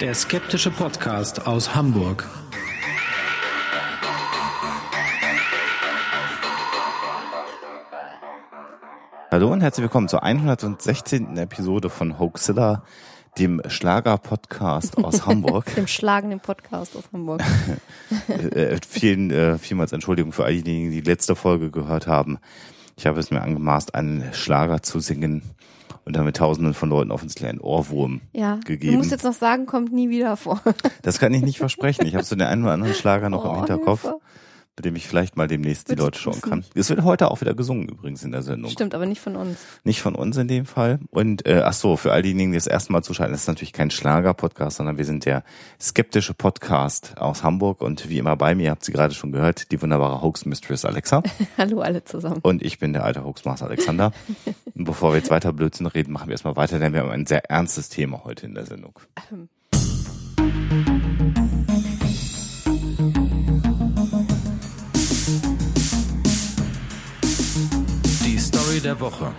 [0.00, 2.24] Der skeptische Podcast aus Hamburg.
[9.32, 11.36] Hallo und herzlich willkommen zur 116.
[11.36, 12.84] Episode von Hoaxilla,
[13.38, 15.74] dem Schlager-Podcast aus Hamburg.
[15.74, 17.42] dem schlagenden Podcast aus Hamburg.
[18.28, 22.38] äh, vielen, äh, vielmals Entschuldigung für all diejenigen, die die letzte Folge gehört haben.
[22.96, 25.42] Ich habe es mir angemaßt, einen Schlager zu singen
[26.08, 28.58] und damit tausenden von Leuten offensichtlich einen Ohrwurm ja.
[28.64, 28.92] gegeben.
[28.94, 30.62] Du musst jetzt noch sagen, kommt nie wieder vor.
[31.02, 32.06] Das kann ich nicht versprechen.
[32.06, 34.18] Ich habe so den einen oder anderen Schlager noch Oh, im Hinterkopf, Hilfe.
[34.78, 36.64] Mit dem ich vielleicht mal demnächst die Bitte Leute schauen kann.
[36.74, 38.70] Es wird heute auch wieder gesungen übrigens in der Sendung.
[38.70, 39.58] Stimmt, aber nicht von uns.
[39.84, 41.00] Nicht von uns in dem Fall.
[41.10, 43.72] Und äh, ach so, für all diejenigen, die das erste Mal zuschalten, das ist natürlich
[43.72, 45.42] kein Schlager-Podcast, sondern wir sind der
[45.80, 47.82] skeptische Podcast aus Hamburg.
[47.82, 51.22] Und wie immer bei mir, habt ihr gerade schon gehört, die wunderbare Hoax-Mistress Alexa.
[51.58, 52.38] Hallo alle zusammen.
[52.42, 54.12] Und ich bin der alte Hoaxmaster Alexander.
[54.74, 57.26] Und bevor wir jetzt weiter Blödsinn reden, machen wir erstmal weiter, denn wir haben ein
[57.26, 58.94] sehr ernstes Thema heute in der Sendung.
[59.30, 59.57] Die
[68.84, 69.32] Der Woche.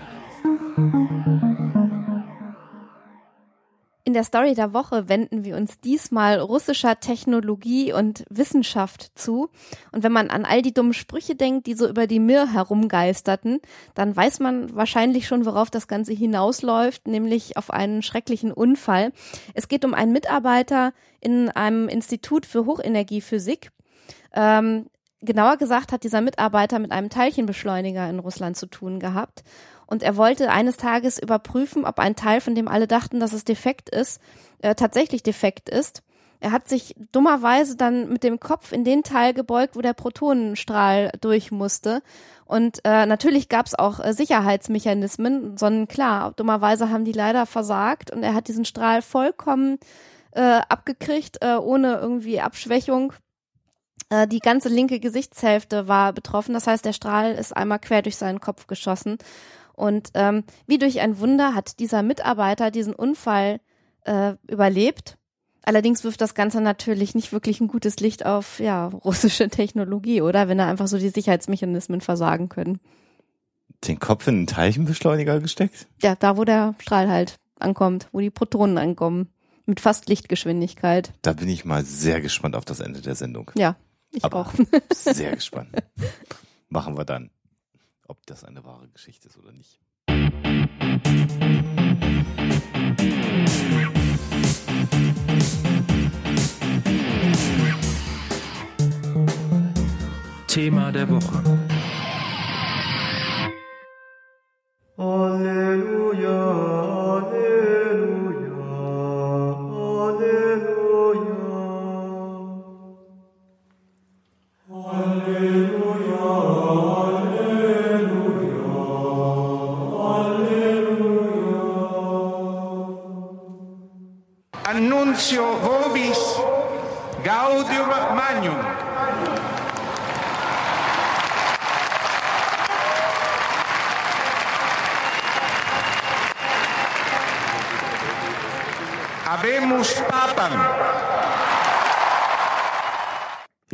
[4.04, 9.50] In der Story der Woche wenden wir uns diesmal russischer Technologie und Wissenschaft zu.
[9.92, 13.62] Und wenn man an all die dummen Sprüche denkt, die so über die Mir herumgeisterten,
[13.94, 19.14] dann weiß man wahrscheinlich schon, worauf das Ganze hinausläuft, nämlich auf einen schrecklichen Unfall.
[19.54, 23.72] Es geht um einen Mitarbeiter in einem Institut für Hochenergiephysik.
[24.34, 24.88] Ähm,
[25.22, 29.44] genauer gesagt hat dieser Mitarbeiter mit einem Teilchenbeschleuniger in Russland zu tun gehabt.
[29.86, 33.44] Und er wollte eines Tages überprüfen, ob ein Teil, von dem alle dachten, dass es
[33.44, 34.22] defekt ist,
[34.60, 36.04] äh, tatsächlich defekt ist.
[36.42, 41.12] Er hat sich dummerweise dann mit dem Kopf in den Teil gebeugt, wo der Protonenstrahl
[41.20, 42.02] durch musste.
[42.46, 46.32] Und äh, natürlich gab es auch äh, Sicherheitsmechanismen, sonnenklar.
[46.36, 49.80] Dummerweise haben die leider versagt und er hat diesen Strahl vollkommen
[50.32, 53.14] äh, abgekriegt, äh, ohne irgendwie Abschwächung.
[54.10, 56.54] Äh, die ganze linke Gesichtshälfte war betroffen.
[56.54, 59.18] Das heißt, der Strahl ist einmal quer durch seinen Kopf geschossen.
[59.74, 63.62] Und ähm, wie durch ein Wunder hat dieser Mitarbeiter diesen Unfall
[64.04, 65.18] äh, überlebt.
[65.64, 70.48] Allerdings wirft das Ganze natürlich nicht wirklich ein gutes Licht auf ja, russische Technologie, oder?
[70.48, 72.80] Wenn da einfach so die Sicherheitsmechanismen versagen können.
[73.88, 75.88] Den Kopf in einen Teilchenbeschleuniger gesteckt?
[76.02, 79.30] Ja, da wo der Strahl halt ankommt, wo die Protonen ankommen.
[79.66, 81.14] Mit fast Lichtgeschwindigkeit.
[81.22, 83.52] Da bin ich mal sehr gespannt auf das Ende der Sendung.
[83.56, 83.76] Ja,
[84.12, 84.54] ich Aber auch.
[84.94, 85.76] Sehr gespannt.
[86.70, 87.32] Machen wir dann,
[88.08, 89.80] ob das eine wahre Geschichte ist oder nicht.
[100.48, 101.69] Thema der Woche.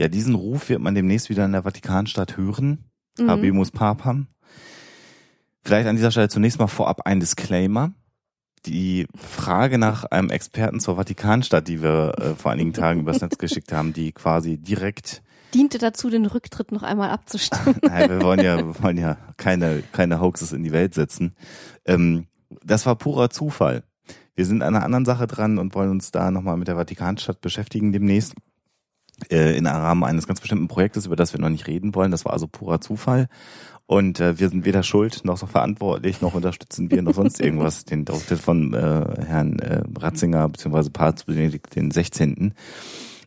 [0.05, 2.91] Ja, diesen Ruf wird man demnächst wieder in der Vatikanstadt hören.
[3.19, 4.27] Habemus Papam.
[5.63, 7.91] Vielleicht an dieser Stelle zunächst mal vorab ein Disclaimer.
[8.67, 13.39] Die Frage nach einem Experten zur Vatikanstadt, die wir äh, vor einigen Tagen übers Netz
[13.39, 15.23] geschickt haben, die quasi direkt,
[15.55, 17.79] Diente dazu, den Rücktritt noch einmal abzustimmen.
[17.81, 21.35] nein, wir wollen ja, wir wollen ja keine, keine Hoaxes in die Welt setzen.
[21.85, 22.27] Ähm,
[22.63, 23.81] das war purer Zufall.
[24.35, 27.41] Wir sind an einer anderen Sache dran und wollen uns da nochmal mit der Vatikanstadt
[27.41, 28.35] beschäftigen demnächst.
[29.29, 32.11] Äh, in Rahmen eines ganz bestimmten Projektes, über das wir noch nicht reden wollen.
[32.11, 33.27] Das war also purer Zufall.
[33.87, 37.85] Und äh, wir sind weder schuld noch so verantwortlich, noch unterstützen wir noch sonst irgendwas.
[37.85, 40.89] Den Rücktritt von äh, Herrn äh, Ratzinger bzw.
[40.89, 42.53] Papst Benedikt den 16.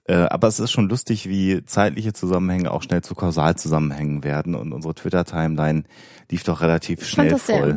[0.04, 4.54] Äh, aber es ist schon lustig, wie zeitliche Zusammenhänge auch schnell zu Kausalzusammenhängen werden.
[4.56, 5.84] Und unsere Twitter-Timeline
[6.30, 7.74] lief doch relativ schnell voll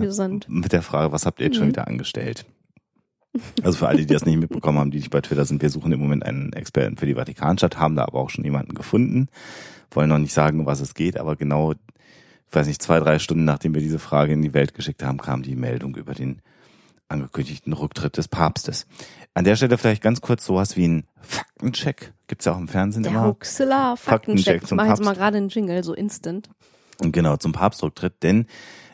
[0.48, 1.72] mit der Frage, was habt ihr jetzt schon Mhm.
[1.72, 2.46] wieder angestellt?
[3.64, 5.92] Also für alle, die das nicht mitbekommen haben, die nicht bei Twitter sind, wir suchen
[5.92, 9.30] im Moment einen Experten für die Vatikanstadt, haben da aber auch schon jemanden gefunden,
[9.92, 11.78] wollen noch nicht sagen, um was es geht, aber genau, ich
[12.56, 15.44] weiß nicht, zwei, drei Stunden nachdem wir diese Frage in die Welt geschickt haben, kam
[15.44, 16.42] die Meldung über den
[17.08, 18.88] angekündigten Rücktritt des Papstes.
[19.34, 22.14] An der Stelle vielleicht ganz kurz sowas wie ein Faktencheck.
[22.28, 23.26] Gibt's ja auch im Fernsehen Der immer.
[23.26, 24.62] Hoaxilla Faktencheck Faktencheck.
[24.64, 26.50] Ich zum mache jetzt mal gerade einen Jingle, so instant.
[27.00, 28.46] Und genau, zum Papstrücktritt, denn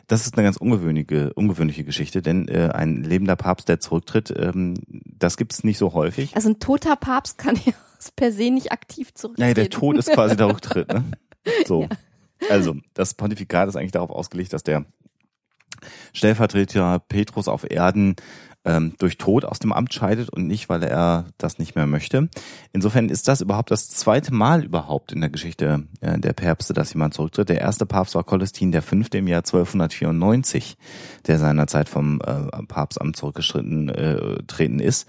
[0.08, 4.74] Das ist eine ganz ungewöhnliche, ungewöhnliche Geschichte, denn äh, ein lebender Papst, der zurücktritt, ähm,
[4.88, 6.34] das gibt's nicht so häufig.
[6.34, 7.72] Also ein toter Papst kann ja
[8.16, 9.42] per se nicht aktiv zurücktreten.
[9.42, 10.92] Naja, der Tod ist quasi der Rücktritt.
[10.92, 11.04] Ne?
[11.66, 11.88] So.
[12.48, 14.84] Also, das Pontifikat ist eigentlich darauf ausgelegt, dass der
[16.12, 18.14] Stellvertreter Petrus auf Erden
[18.64, 22.28] ähm, durch Tod aus dem Amt scheidet und nicht, weil er das nicht mehr möchte.
[22.72, 26.92] Insofern ist das überhaupt das zweite Mal überhaupt in der Geschichte äh, der Päpste, dass
[26.92, 27.48] jemand zurücktritt.
[27.48, 28.96] Der erste Papst war Colistin V.
[29.12, 30.76] im Jahr 1294,
[31.26, 35.08] der seinerzeit vom äh, Papstamt zurückgetreten äh, treten ist.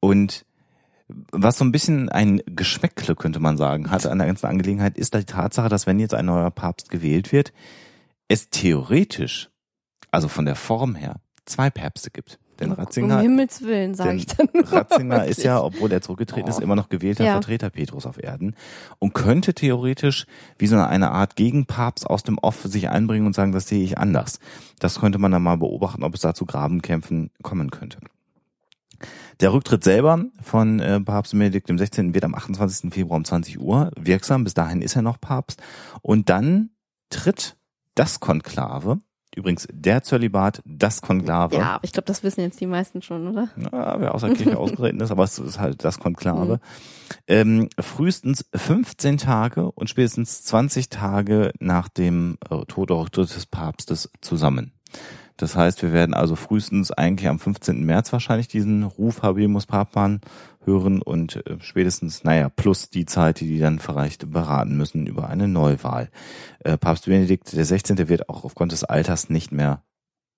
[0.00, 0.44] Und
[1.30, 5.14] was so ein bisschen ein Geschmäckle, könnte man sagen, hat an der ganzen Angelegenheit, ist
[5.14, 7.52] die Tatsache, dass wenn jetzt ein neuer Papst gewählt wird,
[8.28, 9.50] es theoretisch,
[10.10, 12.38] also von der Form her, zwei Päpste gibt.
[12.60, 14.48] Denn Ratzinger, um Himmels Willen, sage ich dann.
[14.52, 14.70] nur.
[14.70, 15.44] Ratzinger ist Wirklich.
[15.46, 16.62] ja, obwohl er zurückgetreten ist, Oh.
[16.62, 17.32] immer noch gewählter Ja.
[17.32, 18.54] Vertreter Petrus auf Erden
[18.98, 20.26] und könnte theoretisch
[20.58, 23.98] wie so eine Art Gegenpapst aus dem Off sich einbringen und sagen, das sehe ich
[23.98, 24.38] anders.
[24.78, 27.98] Das könnte man dann mal beobachten, ob es da zu Grabenkämpfen kommen könnte.
[29.40, 32.14] Der Rücktritt selber von äh, Papst Benedikt dem 16.
[32.14, 32.92] wird am 28.
[32.92, 34.44] Februar um 20 Uhr wirksam.
[34.44, 35.60] Bis dahin ist er noch Papst.
[36.02, 36.70] Und dann
[37.10, 37.56] tritt
[37.96, 39.00] das Konklave,
[39.36, 41.56] übrigens der Zölibat, das Konklave.
[41.56, 43.48] Ja, aber ich glaube, das wissen jetzt die meisten schon, oder?
[43.56, 46.54] Ja, wer außer Kirche ausgetreten ist, aber es ist halt das Konklave.
[46.54, 46.60] Mhm.
[47.26, 54.72] Ähm, frühestens 15 Tage und spätestens 20 Tage nach dem äh, Tod des Papstes zusammen.
[55.42, 57.84] Das heißt, wir werden also frühestens eigentlich am 15.
[57.84, 60.20] März wahrscheinlich diesen Ruf Habemus Papan
[60.64, 65.28] hören und äh, spätestens, naja, plus die Zeit, die die dann vielleicht beraten müssen über
[65.28, 66.10] eine Neuwahl.
[66.60, 68.08] Äh, Papst Benedikt der 16.
[68.08, 69.82] wird auch aufgrund des Alters nicht mehr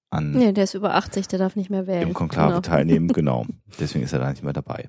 [0.09, 2.09] an Nee, der ist über 80, der darf nicht mehr wählen.
[2.09, 2.61] im Konklave Genau.
[2.63, 3.45] teilnehmen, genau.
[3.79, 4.89] Deswegen ist er da nicht mehr dabei.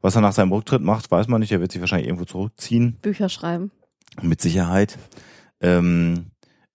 [0.00, 1.50] Was er nach seinem Rücktritt macht, weiß man nicht.
[1.50, 3.72] Er wird sich wahrscheinlich irgendwo zurückziehen, Bücher schreiben.
[4.22, 4.98] mit Sicherheit.
[5.60, 6.26] Ähm,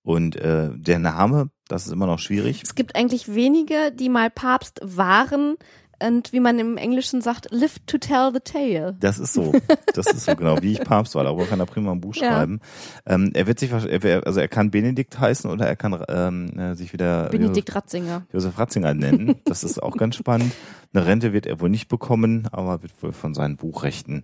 [0.01, 2.61] und äh, der Name, das ist immer noch schwierig.
[2.63, 5.55] Es gibt eigentlich wenige, die mal Papst waren
[5.99, 8.95] und wie man im Englischen sagt, live to tell the tale.
[8.99, 9.53] Das ist so.
[9.93, 11.23] Das ist so genau, wie ich Papst war.
[11.23, 12.31] Darüber kann er prima ein Buch Ja.
[12.31, 12.59] schreiben.
[13.05, 16.93] Ähm, er wird sich, also er kann Benedikt heißen oder er kann ähm, äh, sich
[16.93, 18.25] wieder Benedikt Ratzinger.
[18.33, 19.35] Josef Ratzinger nennen.
[19.45, 20.51] Das ist auch ganz spannend.
[20.93, 24.23] Eine Rente wird er wohl nicht bekommen, aber wird wohl von seinen Buchrechten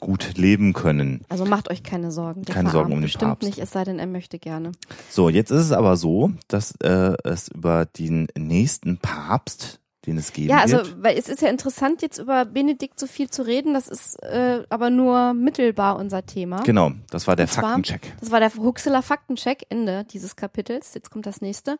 [0.00, 1.22] gut leben können.
[1.28, 2.44] Also macht euch keine Sorgen.
[2.44, 3.46] Keine Sorgen um den bestimmt Papst.
[3.48, 4.72] nicht, es sei denn, er möchte gerne.
[5.10, 10.32] So, jetzt ist es aber so, dass äh, es über den nächsten Papst, den es
[10.32, 13.42] geben Ja, also, wird, weil es ist ja interessant, jetzt über Benedikt so viel zu
[13.46, 13.74] reden.
[13.74, 16.62] Das ist äh, aber nur mittelbar unser Thema.
[16.62, 18.14] genau, das war der zwar- Faktencheck.
[18.20, 20.94] Das war der Huxeler Faktencheck, Ende dieses Kapitels.
[20.94, 21.76] Jetzt kommt das nächste.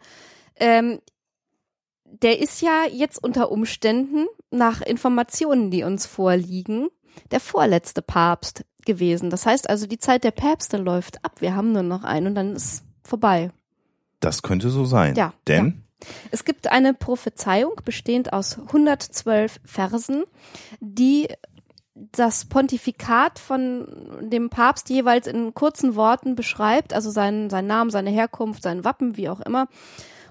[0.57, 0.99] Ähm,
[2.05, 6.89] der ist ja jetzt unter Umständen nach Informationen, die uns vorliegen,
[7.31, 9.31] der vorletzte Papst gewesen.
[9.31, 11.41] Das heißt also, die Zeit der Päpste läuft ab.
[11.41, 13.51] Wir haben nur noch einen und dann ist vorbei.
[14.21, 15.15] Das könnte so sein.
[15.15, 15.85] Ja, Denn
[16.31, 20.25] Es gibt eine Prophezeiung bestehend aus 112 Versen,
[20.81, 21.29] die
[21.95, 28.11] das Pontifikat von dem Papst jeweils in kurzen Worten beschreibt, also seinen, seinen Namen, seine
[28.11, 29.69] Herkunft, sein Wappen, wie auch immer.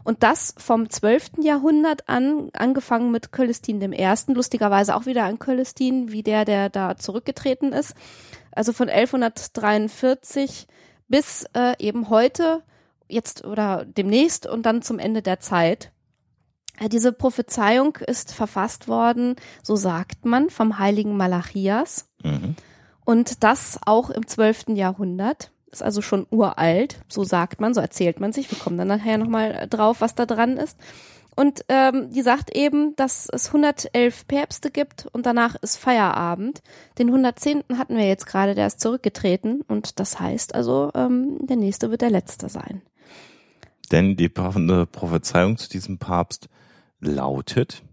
[0.07, 1.31] Und das vom 12.
[1.41, 6.95] Jahrhundert an, angefangen mit Cölestin I., lustigerweise auch wieder ein Cölestin, wie der, der da
[6.95, 7.93] zurückgetreten ist.
[8.53, 10.67] Also von 1143
[11.09, 12.63] bis äh, eben heute,
[13.09, 15.91] jetzt oder demnächst und dann zum Ende der Zeit.
[16.79, 22.07] Äh, Diese Prophezeiung ist verfasst worden, so sagt man, vom heiligen Malachias.
[22.23, 22.55] mhm.
[23.03, 24.67] Und das auch im 12.
[24.69, 25.51] Jahrhundert.
[25.71, 28.50] Ist also schon uralt, so sagt man, so erzählt man sich.
[28.50, 30.77] Wir kommen dann nachher nochmal drauf, was da dran ist.
[31.36, 36.63] Und ähm, die sagt eben, dass es 111 Päpste gibt und danach ist Feierabend.
[36.97, 37.63] Den 110.
[37.77, 39.62] hatten wir jetzt gerade, der ist zurückgetreten.
[39.67, 42.81] Und das heißt also, ähm, der nächste wird der letzte sein.
[43.91, 46.50] denn die passende Prophezeiung zu diesem Papst
[47.00, 47.83] lautet,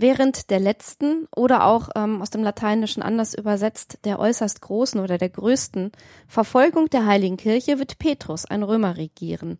[0.00, 5.18] Während der letzten oder auch ähm, aus dem Lateinischen anders übersetzt der äußerst großen oder
[5.18, 5.92] der größten
[6.26, 9.58] Verfolgung der Heiligen Kirche wird Petrus, ein Römer, regieren.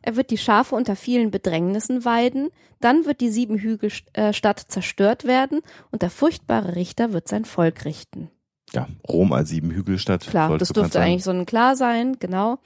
[0.00, 2.48] Er wird die Schafe unter vielen Bedrängnissen weiden,
[2.80, 8.30] dann wird die Siebenhügelstadt zerstört werden und der furchtbare Richter wird sein Volk richten.
[8.72, 10.22] ja, Rom als Siebenhügelstadt.
[10.26, 12.60] Klar, das dürfte eigentlich so ein klar sein, genau.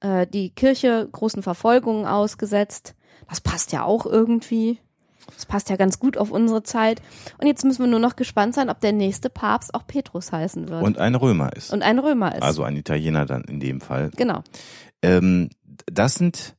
[0.00, 2.94] Äh, die Kirche großen Verfolgungen ausgesetzt.
[3.28, 4.78] Das passt ja auch irgendwie.
[5.34, 7.00] Das passt ja ganz gut auf unsere Zeit.
[7.38, 10.68] Und jetzt müssen wir nur noch gespannt sein, ob der nächste Papst auch Petrus heißen
[10.68, 10.82] wird.
[10.82, 11.72] Und ein Römer ist.
[11.72, 12.42] Und ein Römer ist.
[12.42, 14.10] also ein Italiener dann in dem Fall.
[14.16, 14.42] genau.
[15.02, 15.48] Ähm,
[15.86, 16.56] das sind,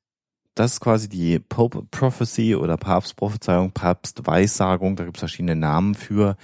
[0.55, 6.37] das ist quasi die Pope Prophecy oder Papstprophezeiung, Papstweissagung, da gibt es verschiedene Namen für,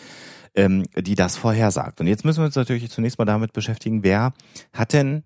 [0.55, 1.99] ähm, die das vorhersagt.
[1.99, 4.33] Und jetzt müssen wir uns natürlich zunächst mal damit beschäftigen, wer
[4.73, 5.23] hat denn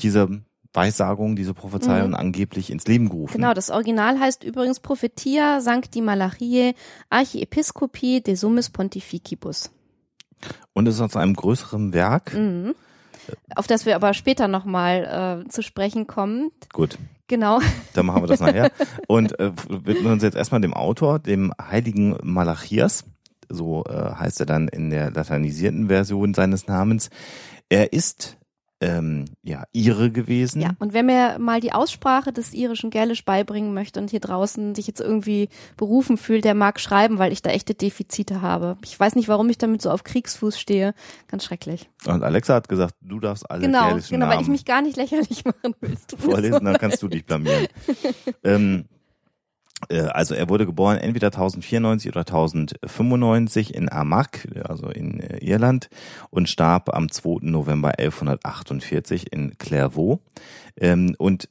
[0.00, 0.42] diese
[0.76, 3.32] Weissagung, diese Prophezeiung angeblich ins Leben gerufen.
[3.32, 6.74] Genau, das Original heißt übrigens Prophetia Sancti Malachie
[7.10, 9.70] Archiepiscopi de Summis Pontificibus.
[10.74, 12.34] Und es ist aus einem größeren Werk.
[12.34, 12.74] Mhm.
[13.56, 16.52] Auf das wir aber später nochmal äh, zu sprechen kommen.
[16.72, 17.60] Gut, Genau.
[17.94, 18.70] dann machen wir das nachher.
[19.08, 23.04] Und äh, widmen uns jetzt erstmal dem Autor, dem heiligen Malachias.
[23.48, 27.10] So äh, heißt er dann in der latinisierten Version seines Namens.
[27.68, 28.36] Er ist
[28.80, 30.60] ähm, ja Ire gewesen.
[30.60, 34.74] Ja, und wer mir mal die Aussprache des irischen Gälisch beibringen möchte und hier draußen
[34.74, 38.76] sich jetzt irgendwie berufen fühlt, der mag schreiben, weil ich da echte Defizite habe.
[38.84, 40.94] Ich weiß nicht, warum ich damit so auf Kriegsfuß stehe.
[41.28, 41.88] Ganz schrecklich.
[42.06, 44.96] Und Alexa hat gesagt, du darfst alle Genau, gälischen genau, weil ich mich gar nicht
[44.96, 45.92] lächerlich machen will.
[45.92, 47.66] Es tut mir so vorlesen, dann kannst du dich blamieren.
[48.44, 48.95] ähm, äh,
[49.90, 55.90] also er wurde geboren entweder 1094 oder 1095 in Armagh, also in äh, Irland,
[56.30, 57.38] und starb am 2.
[57.42, 60.20] November 1148 in Clairvaux.
[60.78, 61.48] Ähm, und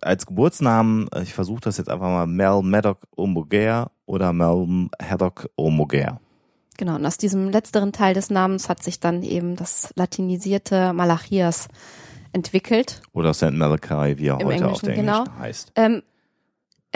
[0.00, 5.50] als Geburtsnamen, äh, ich versuche das jetzt einfach mal, Mel Maddock O'Mogair oder Mel Haddock
[5.58, 6.18] O'Mogair.
[6.78, 11.68] Genau, und aus diesem letzteren Teil des Namens hat sich dann eben das latinisierte Malachias
[12.32, 13.00] entwickelt.
[13.12, 13.52] Oder St.
[13.52, 15.18] Malachi, wie er Im heute auf Englischen, der genau.
[15.18, 15.72] Englischen heißt.
[15.76, 16.02] Ähm,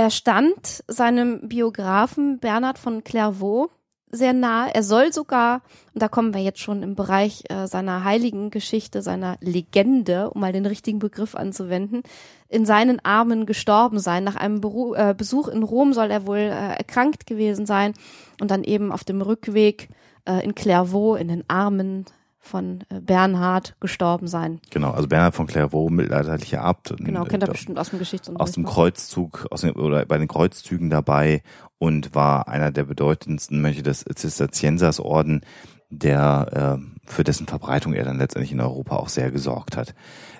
[0.00, 3.68] er stand seinem Biografen Bernhard von Clairvaux
[4.10, 4.74] sehr nahe.
[4.74, 5.60] Er soll sogar,
[5.92, 10.40] und da kommen wir jetzt schon im Bereich äh, seiner heiligen Geschichte, seiner Legende, um
[10.40, 12.02] mal den richtigen Begriff anzuwenden,
[12.48, 14.24] in seinen Armen gestorben sein.
[14.24, 17.92] Nach einem Beru äh, Besuch in Rom soll er wohl äh, erkrankt gewesen sein
[18.40, 19.90] und dann eben auf dem Rückweg
[20.24, 22.06] äh, in Clairvaux in den Armen
[22.40, 24.60] von äh, Bernhard gestorben sein.
[24.70, 26.94] Genau, also Bernhard von Clairvaux, mittelalterlicher Abt.
[26.96, 28.48] Genau, kennt er äh, bestimmt aus dem Geschichtsunterricht.
[28.48, 28.64] aus dem.
[28.64, 31.42] Kreuzzug, aus dem, oder bei den Kreuzzügen dabei
[31.78, 35.42] und war einer der bedeutendsten Mönche des Zisterziensersorden,
[35.90, 39.94] der äh, für dessen Verbreitung er dann letztendlich in Europa auch sehr gesorgt hat.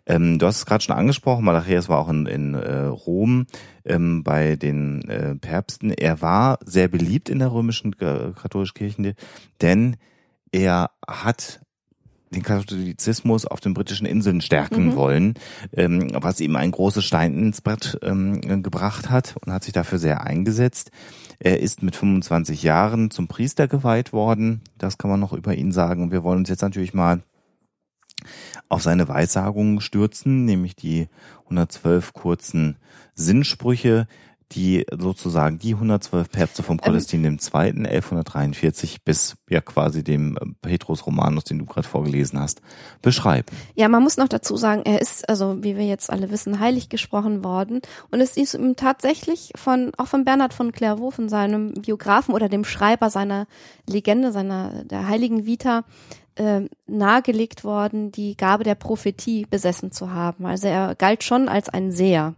[0.07, 3.47] Ähm, du hast es gerade schon angesprochen, Malachias war auch in, in äh, Rom
[3.85, 5.91] ähm, bei den äh, Päpsten.
[5.93, 9.15] Er war sehr beliebt in der römischen äh, katholischen Kirche,
[9.61, 9.97] denn
[10.53, 11.61] er hat
[12.31, 14.95] den Katholizismus auf den britischen Inseln stärken Mhm.
[14.95, 15.35] wollen,
[15.73, 19.99] ähm, was ihm ein großes Stein ins Brett ähm, gebracht hat und hat sich dafür
[19.99, 20.91] sehr eingesetzt.
[21.41, 24.61] Er ist mit 25 Jahren zum Priester geweiht worden.
[24.79, 26.05] Das kann man noch über ihn sagen.
[26.05, 27.23] Und wir wollen uns jetzt natürlich mal
[28.69, 31.09] auf seine Weissagungen stürzen, nämlich die
[31.45, 32.77] 112 kurzen
[33.15, 34.07] Sinnsprüche,
[34.53, 37.31] die sozusagen die 112 Päpste vom Palästin II.
[37.31, 42.61] 1143 bis ja quasi dem äh, Petrus Romanus, den du gerade vorgelesen hast,
[43.03, 43.47] beschreiben.
[43.75, 46.89] Ja, man muss noch dazu sagen, er ist, also wie wir jetzt alle wissen, heilig
[46.89, 47.81] gesprochen worden.
[48.11, 52.49] Und es ist ihm tatsächlich von, auch von Bernhard von Clairvaux, von seinem Biografen oder
[52.49, 53.47] dem Schreiber seiner
[53.89, 55.85] Legende, seiner, der heiligen Vita,
[56.37, 60.47] äh, nahegelegt worden, die Gabe der Prophetie besessen zu haben.
[60.47, 62.35] Also er galt schon als ein Seher.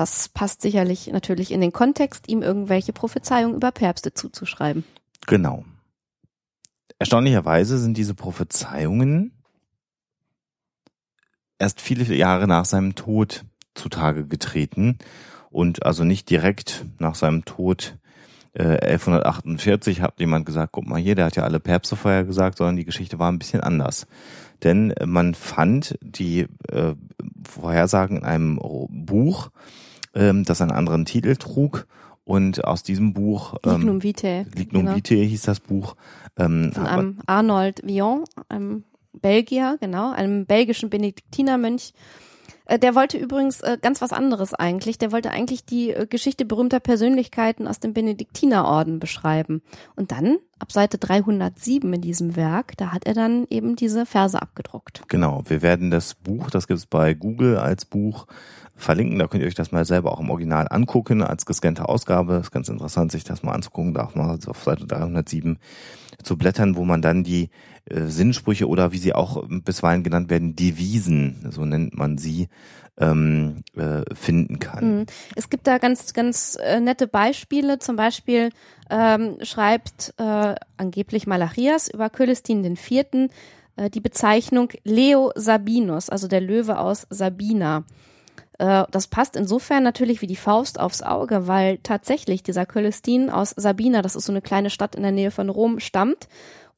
[0.00, 4.82] Das passt sicherlich natürlich in den Kontext, ihm irgendwelche Prophezeiungen über Päpste zuzuschreiben.
[5.26, 5.66] Genau.
[6.98, 9.32] Erstaunlicherweise sind diese Prophezeiungen
[11.58, 14.96] erst viele Jahre nach seinem Tod zutage getreten
[15.50, 17.98] und also nicht direkt nach seinem Tod
[18.54, 22.56] äh, 1148 hat jemand gesagt, guck mal hier, der hat ja alle Päpste vorher gesagt,
[22.56, 24.06] sondern die Geschichte war ein bisschen anders.
[24.62, 26.94] Denn äh, man fand die äh,
[27.46, 29.50] Vorhersagen in einem Buch,
[30.14, 31.86] ähm, das einen anderen Titel trug
[32.24, 34.46] und aus diesem Buch Lignum Vitae.
[34.54, 34.96] Lignum genau.
[34.96, 35.96] Vitae hieß das Buch.
[36.36, 41.92] Ähm, von einem Arnold Vion, einem Belgier, genau, einem belgischen Benediktinermönch.
[42.66, 44.98] Äh, Der wollte übrigens äh, ganz was anderes eigentlich.
[44.98, 49.62] Der wollte eigentlich die äh, Geschichte berühmter Persönlichkeiten aus dem Benediktinerorden beschreiben.
[49.96, 54.40] Und dann, ab Seite 307 in diesem Werk, da hat er dann eben diese Verse
[54.40, 55.02] abgedruckt.
[55.08, 58.26] Genau, wir werden das Buch, das gibt es bei Google als Buch
[58.76, 59.18] verlinken.
[59.18, 62.34] Da könnt ihr euch das mal selber auch im Original angucken, als gescannte Ausgabe.
[62.34, 65.58] ist ganz interessant, sich das mal anzugucken, da auch mal auf Seite 307
[66.22, 67.50] zu blättern, wo man dann die
[67.86, 72.48] äh, Sinnsprüche oder wie sie auch bisweilen genannt werden, Devisen, so nennt man sie,
[72.98, 74.98] ähm, äh, finden kann.
[74.98, 75.06] Mhm.
[75.34, 77.78] Es gibt da ganz, ganz äh, nette Beispiele.
[77.78, 78.50] Zum Beispiel
[78.90, 83.30] ähm, schreibt äh, angeblich Malachias über Cölestin den Vierten
[83.76, 87.84] äh, die Bezeichnung Leo Sabinus, also der Löwe aus Sabina.
[88.60, 93.54] Äh, das passt insofern natürlich wie die Faust aufs Auge, weil tatsächlich dieser Cölestin aus
[93.56, 96.28] Sabina, das ist so eine kleine Stadt in der Nähe von Rom, stammt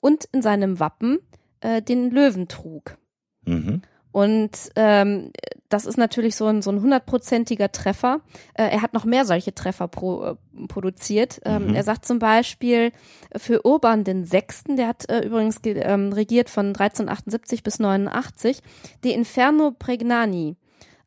[0.01, 1.19] und in seinem Wappen
[1.61, 2.97] äh, den Löwen trug.
[3.45, 3.83] Mhm.
[4.12, 5.31] Und ähm,
[5.71, 8.21] das ist natürlich so ein so ein hundertprozentiger Treffer.
[8.53, 10.35] Äh, er hat noch mehr solche Treffer pro, äh,
[10.69, 11.41] produziert.
[11.47, 11.75] Ähm, Mhm.
[11.75, 12.93] Er sagt zum Beispiel
[13.35, 18.61] für Urban den Sechsten, der hat äh, übrigens ge- ähm, regiert von 1378 bis 89,
[19.03, 20.57] de Inferno Pregnani.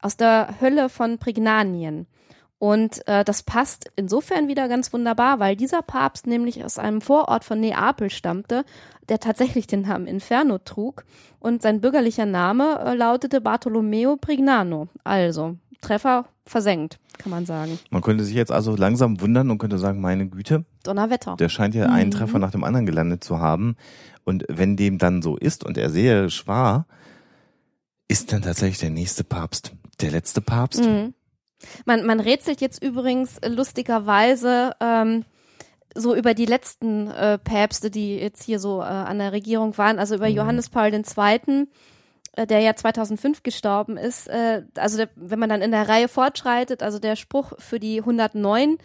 [0.06, 2.06] Aus der Hölle von Prignanien.
[2.60, 7.44] Und äh, das passt insofern wieder ganz wunderbar, weil dieser Papst nämlich aus einem Vorort
[7.44, 8.66] von Neapel stammte,
[9.10, 11.06] der tatsächlich den Namen Inferno trug.
[11.40, 14.90] Und sein bürgerlicher Name äh, lautete Bartolomeo Prignano.
[15.04, 17.80] Also Treffer versenkt, kann man sagen.
[17.90, 21.36] Man könnte sich jetzt also langsam wundern und könnte sagen, meine Güte, Donnerwetter.
[21.36, 23.76] der scheint ja einen Treffer nach dem anderen gelandet zu haben.
[24.24, 26.86] Und wenn dem dann so ist und er sähisch war,
[28.08, 30.84] ist dann tatsächlich der nächste Papst der letzte Papst?
[30.84, 31.14] Mhm.
[31.86, 35.26] Man, man rätselt jetzt übrigens äh, lustigerweise ähm,
[35.96, 39.98] so über die letzten äh, Päpste, die jetzt hier so äh, an der Regierung waren,
[39.98, 40.36] also über Mhm.
[40.36, 41.68] Johannes Paul II.,
[42.34, 44.28] äh, der ja 2005 gestorben ist.
[44.28, 48.00] Äh, also der, wenn man dann in der Reihe fortschreitet, also der Spruch für die
[48.00, 48.78] 109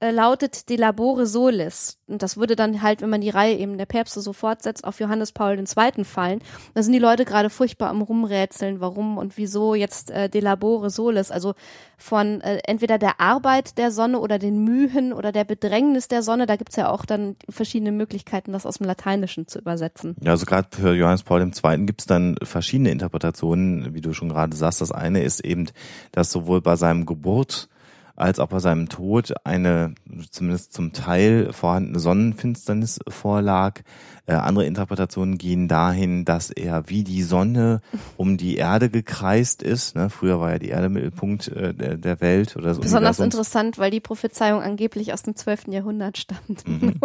[0.00, 1.98] äh, lautet De labore solis.
[2.06, 5.00] Und das würde dann halt, wenn man die Reihe eben der Päpste so fortsetzt, auf
[5.00, 6.04] Johannes Paul II.
[6.04, 6.40] fallen.
[6.74, 10.90] Da sind die Leute gerade furchtbar am Rumrätseln, warum und wieso jetzt äh, De labore
[10.90, 11.54] solis, also
[11.96, 16.46] von äh, entweder der Arbeit der Sonne oder den Mühen oder der Bedrängnis der Sonne.
[16.46, 20.16] Da gibt's ja auch dann verschiedene Möglichkeiten, das aus dem Lateinischen zu übersetzen.
[20.22, 21.86] Ja, also gerade für Johannes Paul II.
[21.86, 24.80] gibt es dann verschiedene Interpretationen, wie du schon gerade sagst.
[24.80, 25.66] Das eine ist eben,
[26.12, 27.68] dass sowohl bei seinem Geburt
[28.18, 29.94] als auch bei seinem Tod eine
[30.30, 33.80] zumindest zum Teil vorhandene Sonnenfinsternis vorlag.
[34.28, 37.80] Äh, andere Interpretationen gehen dahin, dass er wie die Sonne
[38.18, 39.96] um die Erde gekreist ist.
[39.96, 40.10] Ne?
[40.10, 43.90] Früher war ja die Erde Mittelpunkt äh, der, der Welt oder des Besonders interessant, weil
[43.90, 45.68] die Prophezeiung angeblich aus dem 12.
[45.68, 46.62] Jahrhundert stammt.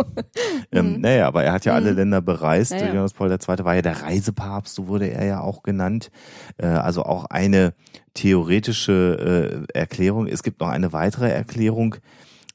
[0.71, 1.97] Ähm, naja, aber er hat ja alle Mhm.
[1.97, 2.71] Länder bereist.
[2.71, 2.87] Ja, ja.
[2.87, 3.37] Johannes Paul II.
[3.63, 6.09] war ja der Reisepapst, so wurde er ja auch genannt.
[6.57, 7.73] Äh, also auch eine
[8.15, 10.27] theoretische äh, Erklärung.
[10.27, 11.95] Es gibt noch eine weitere Erklärung.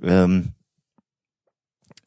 [0.03, 0.53] Ähm,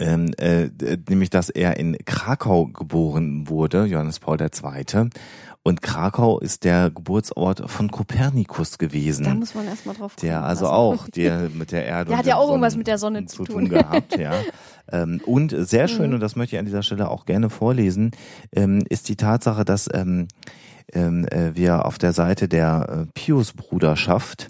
[0.01, 5.09] ähm, äh, d- nämlich, dass er in Krakau geboren wurde, Johannes Paul II.
[5.63, 9.25] Und Krakau ist der Geburtsort von Kopernikus gewesen.
[9.25, 12.09] Da muss man erstmal drauf Der kommen, also auch, der mit der Erde.
[12.09, 13.69] Der hat ja auch irgendwas Sonnen- mit der Sonne zu tun.
[13.69, 14.33] gehabt, ja.
[14.91, 16.15] Ähm, und sehr schön, Mhm.
[16.15, 18.11] und das möchte ich an dieser Stelle auch gerne vorlesen,
[18.53, 20.27] ähm, ist die Tatsache, dass ähm,
[20.91, 24.49] ähm, äh, wir auf der Seite der äh, Pius-Bruderschaft,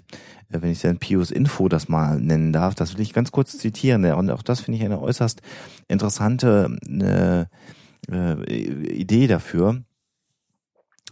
[0.60, 4.04] wenn ich dann Pius Info das mal nennen darf, das will ich ganz kurz zitieren.
[4.04, 5.40] Und auch das finde ich eine äußerst
[5.88, 7.46] interessante äh,
[8.12, 9.82] äh, Idee dafür.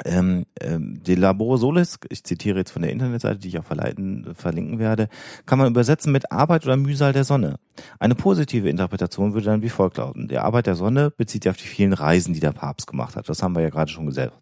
[0.04, 4.34] Ähm, ähm, de labore solis, ich zitiere jetzt von der Internetseite, die ich auch verleiten,
[4.34, 5.08] verlinken werde,
[5.44, 7.56] kann man übersetzen mit Arbeit oder Mühsal der Sonne.
[7.98, 10.28] Eine positive Interpretation würde dann wie folgt lauten.
[10.28, 13.28] Die Arbeit der Sonne bezieht ja auf die vielen Reisen, die der Papst gemacht hat.
[13.28, 14.32] Das haben wir ja gerade schon gesagt.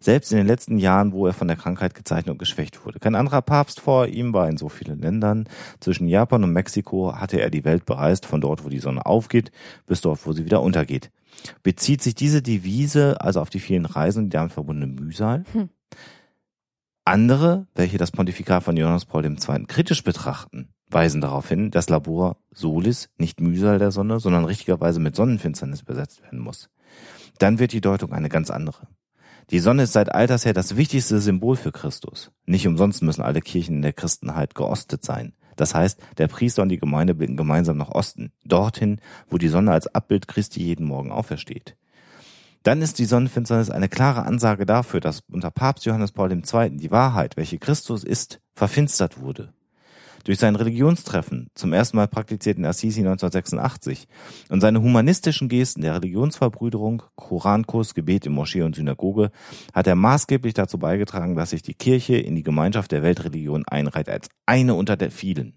[0.00, 2.98] Selbst in den letzten Jahren, wo er von der Krankheit gezeichnet und geschwächt wurde.
[2.98, 5.48] Kein anderer Papst vor ihm war in so vielen Ländern.
[5.80, 9.50] Zwischen Japan und Mexiko hatte er die Welt bereist, von dort, wo die Sonne aufgeht,
[9.86, 11.10] bis dort, wo sie wieder untergeht.
[11.62, 15.44] Bezieht sich diese Devise also auf die vielen Reisen und die damit verbundene Mühsal?
[15.52, 15.68] Hm.
[17.04, 19.64] Andere, welche das Pontifikat von Johannes Paul II.
[19.66, 25.16] kritisch betrachten, weisen darauf hin, dass Labor Solis nicht Mühsal der Sonne, sondern richtigerweise mit
[25.16, 26.68] Sonnenfinsternis besetzt werden muss.
[27.38, 28.88] Dann wird die Deutung eine ganz andere.
[29.50, 32.30] Die Sonne ist seit alters her das wichtigste Symbol für Christus.
[32.44, 35.32] Nicht umsonst müssen alle Kirchen in der Christenheit geostet sein.
[35.58, 39.72] Das heißt, der Priester und die Gemeinde blicken gemeinsam nach Osten, dorthin, wo die Sonne
[39.72, 41.76] als Abbild Christi jeden Morgen aufersteht.
[42.62, 46.76] Dann ist die Sonnenfinsternis eine klare Ansage dafür, dass unter Papst Johannes Paul II.
[46.76, 49.52] die Wahrheit, welche Christus ist, verfinstert wurde.
[50.24, 54.08] Durch sein Religionstreffen, zum ersten Mal praktiziert in Assisi 1986,
[54.48, 59.30] und seine humanistischen Gesten der Religionsverbrüderung, Korankurs, Gebet in Moschee und Synagoge,
[59.72, 64.08] hat er maßgeblich dazu beigetragen, dass sich die Kirche in die Gemeinschaft der Weltreligion einreiht
[64.08, 65.54] als eine unter der vielen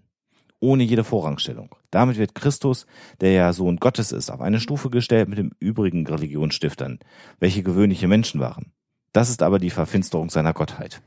[0.62, 1.74] ohne jede Vorrangstellung.
[1.90, 2.86] Damit wird Christus,
[3.20, 7.00] der ja Sohn Gottes ist, auf eine Stufe gestellt mit den übrigen Religionsstiftern,
[7.40, 8.72] welche gewöhnliche Menschen waren.
[9.12, 11.02] Das ist aber die Verfinsterung seiner Gottheit.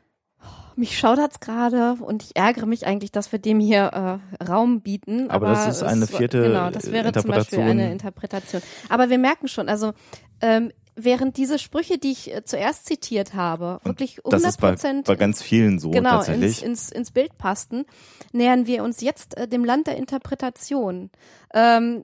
[0.77, 5.29] Mich schaudert's gerade und ich ärgere mich eigentlich, dass wir dem hier äh, Raum bieten.
[5.29, 8.61] Aber das ist eine es- vierte Genau, das wäre zum Beispiel eine Interpretation.
[8.89, 9.93] Aber wir merken schon, also
[10.41, 14.61] ähm, während diese Sprüche, die ich äh, zuerst zitiert habe, Und wirklich Das 100 ist
[14.61, 16.63] bei, Prozent bei ganz vielen so genau, ins, tatsächlich.
[16.63, 17.85] ins, ins Bild passten,
[18.33, 21.09] nähern wir uns jetzt äh, dem Land der Interpretation.
[21.53, 22.03] Ähm,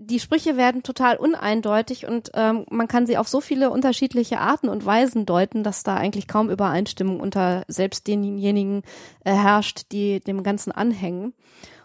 [0.00, 4.68] die Sprüche werden total uneindeutig und ähm, man kann sie auf so viele unterschiedliche Arten
[4.68, 8.82] und Weisen deuten, dass da eigentlich kaum Übereinstimmung unter selbst denjenigen
[9.24, 11.34] äh, herrscht, die dem Ganzen anhängen.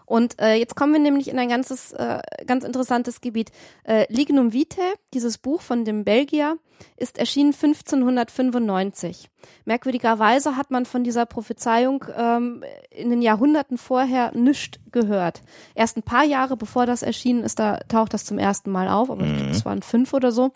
[0.06, 3.50] Und äh, jetzt kommen wir nämlich in ein ganzes, äh, ganz interessantes Gebiet.
[3.84, 6.58] Äh, Lignum Vitae, dieses Buch von dem Belgier,
[6.96, 9.30] ist erschienen 1595.
[9.64, 15.42] Merkwürdigerweise hat man von dieser Prophezeiung ähm, in den Jahrhunderten vorher nichts gehört.
[15.74, 19.10] Erst ein paar Jahre bevor das erschienen ist, da taucht das zum ersten Mal auf,
[19.10, 20.52] aber ich glaube, es waren fünf oder so.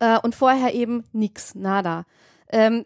[0.00, 2.04] Äh, und vorher eben nix, nada.
[2.50, 2.84] Ähm,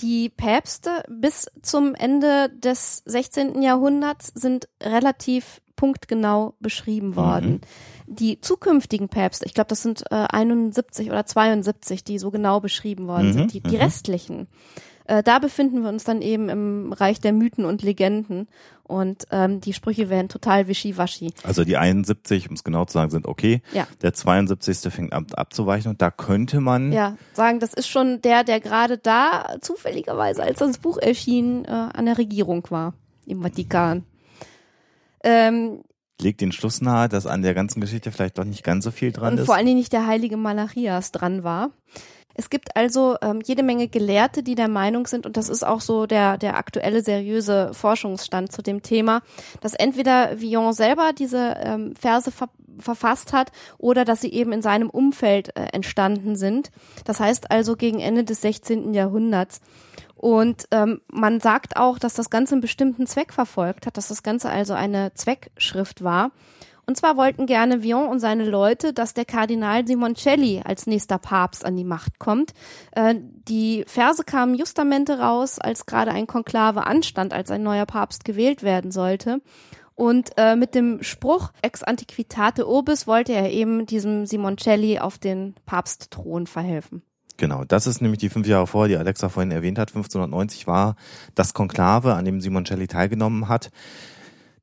[0.00, 3.62] die Päpste bis zum Ende des 16.
[3.62, 7.60] Jahrhunderts sind relativ punktgenau beschrieben worden.
[8.06, 13.08] Die zukünftigen Päpste, ich glaube, das sind äh, 71 oder 72, die so genau beschrieben
[13.08, 13.82] worden Mhm, sind, die, die mhm.
[13.82, 14.46] restlichen.
[15.06, 18.46] Äh, da befinden wir uns dann eben im Reich der Mythen und Legenden
[18.84, 21.32] und ähm, die Sprüche werden total wischiwaschi.
[21.42, 23.60] Also die 71, um es genau zu sagen, sind okay.
[23.72, 23.88] Ja.
[24.02, 24.92] Der 72.
[24.92, 28.98] fängt an abzuweichen und da könnte man Ja, sagen, das ist schon der, der gerade
[28.98, 32.94] da zufälligerweise, als das Buch erschien, äh, an der Regierung war
[33.26, 34.04] im Vatikan.
[35.22, 35.82] Ähm,
[36.20, 39.12] legt den Schluss nahe, dass an der ganzen Geschichte vielleicht doch nicht ganz so viel
[39.12, 39.46] dran und ist.
[39.46, 41.70] vor allen Dingen nicht der heilige Malachias dran war.
[42.34, 45.80] Es gibt also ähm, jede Menge Gelehrte, die der Meinung sind, und das ist auch
[45.80, 49.22] so der, der aktuelle seriöse Forschungsstand zu dem Thema,
[49.60, 54.62] dass entweder Villon selber diese ähm, Verse ver verfasst hat oder dass sie eben in
[54.62, 56.70] seinem Umfeld äh, entstanden sind.
[57.04, 58.94] Das heißt also gegen Ende des 16.
[58.94, 59.60] Jahrhunderts.
[60.16, 64.22] Und ähm, man sagt auch, dass das Ganze einen bestimmten Zweck verfolgt hat, dass das
[64.22, 66.30] Ganze also eine Zweckschrift war.
[66.86, 71.64] Und zwar wollten gerne Vion und seine Leute, dass der Kardinal Simoncelli als nächster Papst
[71.64, 72.52] an die Macht kommt.
[72.92, 73.14] Äh,
[73.48, 78.62] die Verse kamen justamente raus, als gerade ein Konklave anstand, als ein neuer Papst gewählt
[78.62, 79.40] werden sollte.
[79.94, 85.54] Und äh, mit dem Spruch Ex antiquitate urbis wollte er eben diesem Simoncelli auf den
[85.66, 87.02] Papstthron verhelfen.
[87.36, 89.90] Genau, das ist nämlich die fünf Jahre vor, die Alexa vorhin erwähnt hat.
[89.90, 90.96] 1590 war
[91.34, 93.70] das Konklave, an dem Simoncelli teilgenommen hat.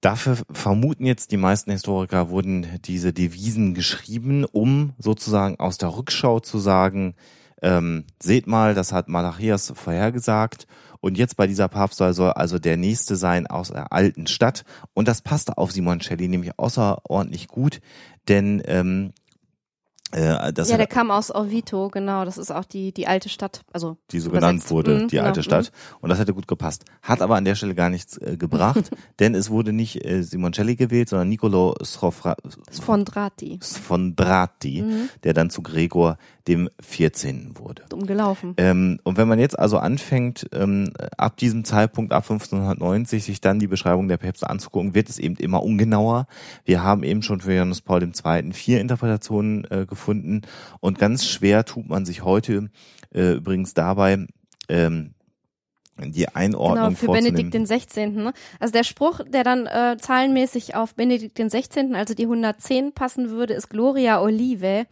[0.01, 6.39] Dafür vermuten jetzt die meisten Historiker, wurden diese Devisen geschrieben, um sozusagen aus der Rückschau
[6.39, 7.15] zu sagen,
[7.61, 10.67] ähm, seht mal, das hat Malachias vorhergesagt.
[11.01, 14.63] Und jetzt bei dieser Papstwahl soll also der nächste sein aus der alten Stadt.
[14.93, 17.81] Und das passte auf Simoncelli nämlich außerordentlich gut,
[18.27, 19.13] denn ähm,
[20.11, 22.25] äh, das ja, der kam aus Orvieto, genau.
[22.25, 23.61] Das ist auch die, die alte Stadt.
[23.71, 24.47] Also die so übersetzt.
[24.67, 25.71] genannt wurde, Mhm, die genau, alte Stadt.
[26.01, 26.85] Und das hätte gut gepasst.
[27.01, 30.75] Hat aber an der Stelle gar nichts äh, gebracht, denn es wurde nicht äh, Simoncelli
[30.75, 32.81] gewählt, sondern Nicolo Srofra mhm.
[32.81, 33.59] Von Drati.
[33.61, 35.09] von Drati, Mhm.
[35.23, 36.17] der dann zu Gregor
[36.49, 37.59] dem 14.
[37.59, 37.83] wurde.
[37.89, 38.55] Dumm gelaufen.
[38.57, 43.59] Ähm, und wenn man jetzt also anfängt, ähm, ab diesem Zeitpunkt, ab 1590, sich dann
[43.59, 46.25] die Beschreibung der Päpste anzugucken, wird es eben immer ungenauer.
[46.65, 48.51] Wir haben eben schon für Johannes Paul II.
[48.51, 50.41] vier Interpretationen äh, gefunden
[50.79, 52.71] und ganz schwer tut man sich heute
[53.13, 54.25] äh, übrigens dabei,
[54.69, 55.13] ähm,
[55.99, 57.11] die Einordnung Genau, für.
[57.11, 58.15] Benedikt den 16.
[58.15, 58.33] Ne?
[58.59, 63.29] Also der Spruch, der dann äh, zahlenmäßig auf Benedikt den 16., also die 110 passen
[63.29, 64.87] würde, ist Gloria Olive.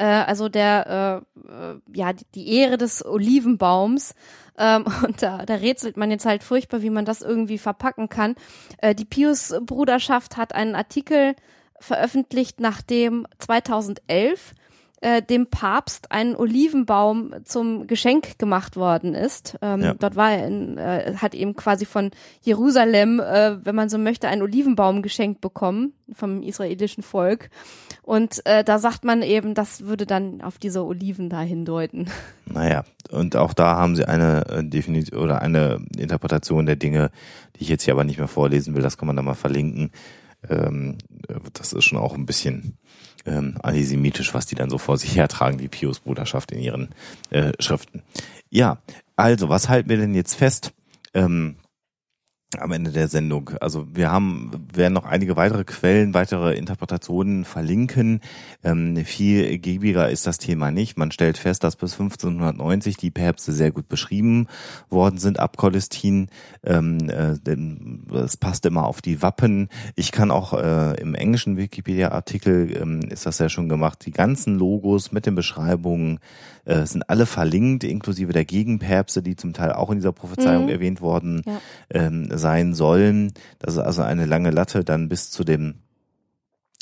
[0.00, 4.14] Äh, also der, äh, äh, ja, die, die Ehre des Olivenbaums.
[4.56, 8.34] Ähm, und da, da rätselt man jetzt halt furchtbar, wie man das irgendwie verpacken kann.
[8.78, 11.34] Äh, die Pius-Bruderschaft hat einen Artikel
[11.78, 14.54] veröffentlicht, nachdem 2011
[15.02, 19.58] äh, dem Papst ein Olivenbaum zum Geschenk gemacht worden ist.
[19.60, 19.94] Ähm, Ja.
[19.94, 22.10] Dort war er in, äh, hat eben quasi von
[22.42, 27.50] Jerusalem, äh, wenn man so möchte, einen Olivenbaum geschenkt bekommen vom israelischen Volk.
[28.02, 32.08] Und äh, da sagt man eben, das würde dann auf diese Oliven da hindeuten.
[32.46, 37.10] Naja, und auch da haben sie eine äh, Definition oder eine Interpretation der Dinge,
[37.56, 39.92] die ich jetzt hier aber nicht mehr vorlesen will, das kann man da mal verlinken.
[40.48, 42.78] Ähm, äh, das ist schon auch ein bisschen
[43.26, 46.88] ähm, antisemitisch, was die dann so vor sich hertragen, die Pius-Bruderschaft in ihren
[47.30, 48.02] äh, Schriften.
[48.48, 48.78] Ja,
[49.16, 50.72] also, was halten wir denn jetzt fest?
[51.14, 51.56] Ähm,
[52.58, 53.50] am Ende der Sendung.
[53.60, 58.20] Also wir haben, werden noch einige weitere Quellen, weitere Interpretationen verlinken.
[58.64, 60.98] Ähm, viel giebiger ist das Thema nicht.
[60.98, 64.48] Man stellt fest, dass bis 1590 die Päpste sehr gut beschrieben
[64.88, 66.28] worden sind ab Colistin.
[66.64, 69.68] Ähm, äh, es passt immer auf die Wappen.
[69.94, 74.04] Ich kann auch äh, im englischen Wikipedia-Artikel ähm, ist das ja schon gemacht.
[74.06, 76.18] Die ganzen Logos mit den Beschreibungen
[76.64, 80.70] äh, sind alle verlinkt, inklusive der Gegenpäpste, die zum Teil auch in dieser Prophezeiung Mhm.
[80.70, 81.60] erwähnt worden Ja.
[81.90, 83.32] ähm, sein sollen.
[83.58, 85.76] Das ist also eine lange Latte dann bis zu dem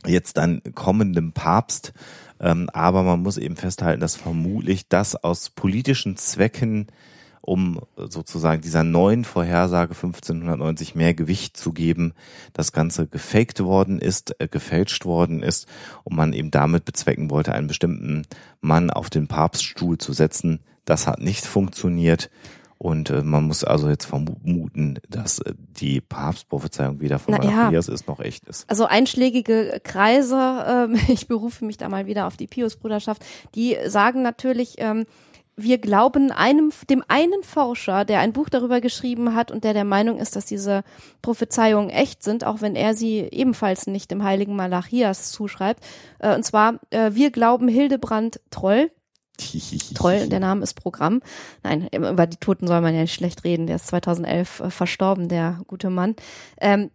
[0.06, 1.92] jetzt dann kommenden Papst.
[2.40, 6.86] Ähm, aber man muss eben festhalten, dass vermutlich das aus politischen Zwecken,
[7.48, 12.12] um sozusagen dieser neuen Vorhersage 1590 mehr Gewicht zu geben,
[12.52, 15.66] das Ganze gefaked worden ist, äh, gefälscht worden ist
[16.04, 18.26] und man eben damit bezwecken wollte, einen bestimmten
[18.60, 20.60] Mann auf den Papststuhl zu setzen.
[20.84, 22.30] Das hat nicht funktioniert.
[22.76, 27.78] Und äh, man muss also jetzt vermuten, dass äh, die Papstprophezeiung weder von Na ja.
[27.78, 28.70] Ist noch echt ist.
[28.70, 34.22] Also einschlägige Kreise, ähm, ich berufe mich da mal wieder auf die Pius-Bruderschaft, die sagen
[34.22, 35.06] natürlich, ähm,
[35.58, 39.84] wir glauben einem, dem einen Forscher, der ein Buch darüber geschrieben hat und der der
[39.84, 40.84] Meinung ist, dass diese
[41.20, 45.84] Prophezeiungen echt sind, auch wenn er sie ebenfalls nicht dem heiligen Malachias zuschreibt.
[46.20, 48.90] Äh, und zwar, äh, wir glauben Hildebrand Troll,
[49.94, 51.22] Toll, der Name ist Programm.
[51.62, 53.68] Nein, über die Toten soll man ja nicht schlecht reden.
[53.68, 56.16] Der ist 2011 äh, verstorben, der gute Mann.
[56.60, 56.90] Ähm,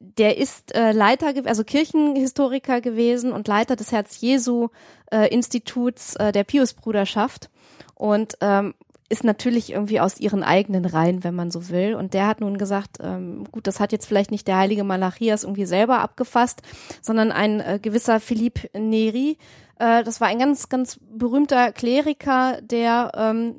[0.00, 7.50] der ist äh, Leiter, also Kirchenhistoriker gewesen und Leiter des Herz-Jesu-Instituts äh, der Pius-Bruderschaft
[8.02, 8.74] und ähm,
[9.08, 11.94] ist natürlich irgendwie aus ihren eigenen Reihen, wenn man so will.
[11.94, 15.44] Und der hat nun gesagt, ähm, gut, das hat jetzt vielleicht nicht der heilige Malachias
[15.44, 16.62] irgendwie selber abgefasst,
[17.00, 19.38] sondern ein äh, gewisser Philippe Neri.
[19.78, 23.54] Äh, das war ein ganz, ganz berühmter Kleriker, der ähm,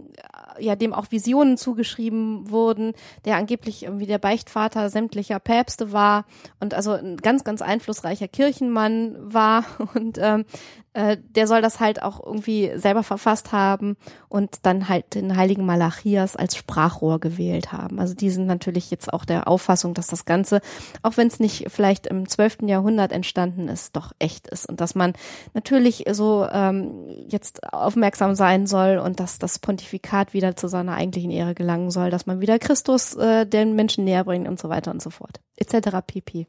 [0.59, 2.93] ja dem auch Visionen zugeschrieben wurden,
[3.25, 6.25] der angeblich irgendwie der Beichtvater sämtlicher Päpste war
[6.59, 10.45] und also ein ganz, ganz einflussreicher Kirchenmann war und ähm,
[10.93, 13.97] äh, der soll das halt auch irgendwie selber verfasst haben
[14.29, 17.99] und dann halt den heiligen Malachias als Sprachrohr gewählt haben.
[17.99, 20.61] Also die sind natürlich jetzt auch der Auffassung, dass das Ganze,
[21.01, 22.59] auch wenn es nicht vielleicht im 12.
[22.67, 25.13] Jahrhundert entstanden ist, doch echt ist und dass man
[25.55, 31.31] natürlich so ähm, jetzt aufmerksam sein soll und dass das Pontifikat wieder zu seiner eigentlichen
[31.31, 34.91] Ehre gelangen soll, dass man wieder Christus äh, den Menschen näher bringt und so weiter
[34.91, 35.39] und so fort.
[35.57, 35.89] Etc.
[36.05, 36.47] pp.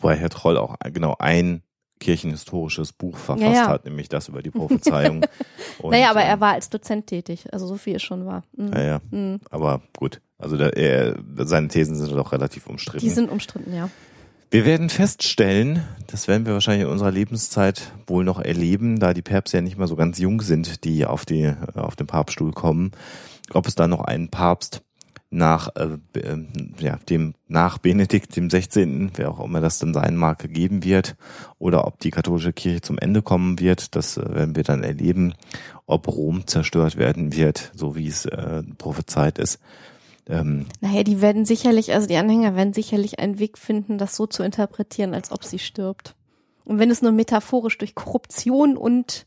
[0.00, 1.62] Wobei Herr Troll auch genau ein
[2.00, 3.68] kirchenhistorisches Buch verfasst Ja, ja.
[3.68, 5.24] hat, nämlich das über die Prophezeiung.
[5.78, 8.42] Und, naja, aber ähm, er war als Dozent tätig, also so viel ist schon wahr.
[8.56, 8.70] Mhm.
[8.70, 9.40] Naja, Mhm.
[9.50, 10.20] aber gut.
[10.38, 11.16] Also der, er,
[11.46, 13.04] seine Thesen sind doch relativ umstritten.
[13.04, 13.88] Die sind umstritten, ja.
[14.54, 19.20] Wir werden feststellen, das werden wir wahrscheinlich in unserer Lebenszeit wohl noch erleben, da die
[19.20, 22.92] Päpste ja nicht mehr so ganz jung sind, die auf, die, auf den Papststuhl kommen,
[23.52, 24.82] ob es da noch einen Papst
[25.28, 26.46] nach äh, äh,
[26.78, 31.16] ja, dem nach Benedikt dem 16., wer auch immer das dann sein mag, geben wird,
[31.58, 35.34] oder ob die katholische Kirche zum Ende kommen wird, das äh, werden wir dann erleben,
[35.86, 39.58] ob Rom zerstört werden wird, so wie es äh, prophezeit ist.
[40.28, 44.26] Ähm, Naja, die werden sicherlich, also die Anhänger werden sicherlich einen Weg finden, das so
[44.26, 46.14] zu interpretieren, als ob sie stirbt.
[46.64, 49.26] Und wenn es nur metaphorisch durch Korruption und,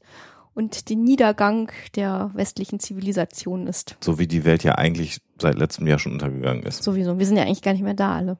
[0.56, 3.96] und den Niedergang der westlichen Zivilisation ist.
[4.04, 6.82] so wie die Welt ja eigentlich seit letztem Jahr schon untergegangen ist.
[6.84, 7.20] Sowieso.
[7.20, 8.40] Wir sind ja eigentlich gar nicht mehr da alle.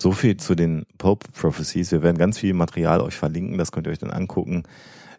[0.00, 1.92] So viel zu den Pope Prophecies.
[1.92, 4.64] Wir werden ganz viel Material euch verlinken, das könnt ihr euch dann angucken.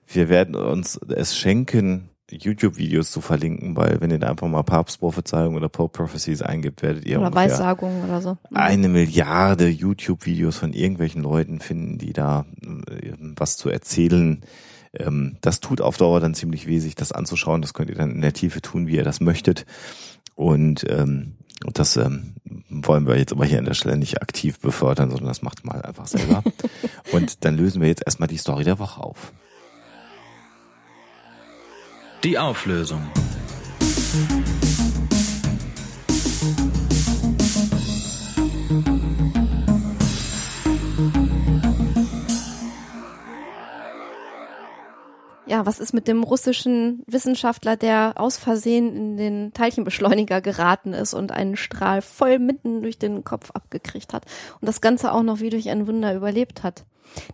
[0.08, 5.56] Wir werden uns es schenken, YouTube-Videos zu verlinken, weil wenn ihr da einfach mal Papstprophezeiung
[5.56, 8.38] oder Pope Prophecies eingibt, werdet ihr Oder Weissagungen oder so.
[8.50, 8.58] Mhm.
[8.58, 14.42] eine Milliarde YouTube-Videos von irgendwelchen Leuten finden, die da äh, was zu erzählen.
[14.94, 17.62] Ähm, das tut auf Dauer dann ziemlich weh, sich das anzuschauen.
[17.62, 19.66] Das könnt ihr dann in der Tiefe tun, wie ihr das möchtet.
[20.34, 21.36] Und ähm,
[21.74, 22.36] das ähm,
[22.70, 25.82] wollen wir jetzt aber hier an der Stelle nicht aktiv befördern, sondern das macht mal
[25.82, 26.44] einfach selber.
[27.12, 29.32] Und dann lösen wir jetzt erstmal die Story der Woche auf.
[32.26, 33.04] Die Auflösung.
[45.46, 51.14] Ja, was ist mit dem russischen Wissenschaftler, der aus Versehen in den Teilchenbeschleuniger geraten ist
[51.14, 54.26] und einen Strahl voll mitten durch den Kopf abgekriegt hat
[54.60, 56.86] und das Ganze auch noch wie durch ein Wunder überlebt hat?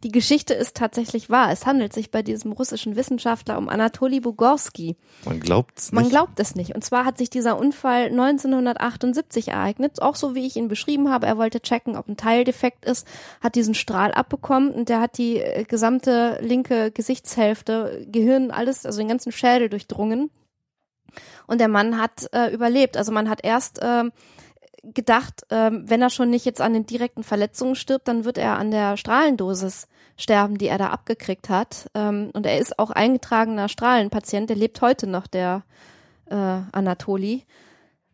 [0.04, 1.52] Die Geschichte ist tatsächlich wahr.
[1.52, 4.96] Es handelt sich bei diesem russischen Wissenschaftler um Anatoli Bugorski.
[5.26, 6.02] Man glaubt's nicht.
[6.02, 6.76] Man glaubt es nicht.
[6.76, 11.28] Und zwar hat sich dieser Unfall 1978 ereignet, auch so wie ich ihn beschrieben habe.
[11.28, 13.08] Er wollte checken, ob ein Teildefekt ist,
[13.42, 19.00] hat diesen Strahl abbekommen und der hat die äh, gesamte linke Gesichtshälfte, Gehirn, alles, also
[19.00, 20.32] den ganzen Schädel durchdrungen.
[21.48, 22.98] Und der Mann hat äh, überlebt.
[22.98, 24.12] Also man hat erst ähm,
[24.84, 28.58] gedacht, ähm, wenn er schon nicht jetzt an den direkten Verletzungen stirbt, dann wird er
[28.58, 31.90] an der Strahlendosis sterben, die er da abgekriegt hat.
[31.94, 35.64] Ähm, und er ist auch eingetragener Strahlenpatient, der lebt heute noch, der
[36.30, 37.46] äh, Anatoli.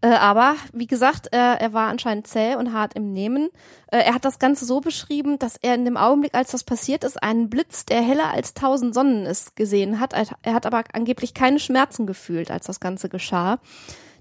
[0.01, 3.49] Äh, aber wie gesagt, äh, er war anscheinend zäh und hart im Nehmen.
[3.91, 7.03] Äh, er hat das Ganze so beschrieben, dass er in dem Augenblick, als das passiert
[7.03, 10.13] ist, einen Blitz, der heller als tausend Sonnen ist, gesehen hat.
[10.13, 13.59] Er hat aber angeblich keine Schmerzen gefühlt, als das Ganze geschah.